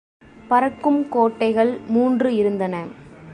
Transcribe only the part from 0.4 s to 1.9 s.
பறக்கும் கோட்டைகள்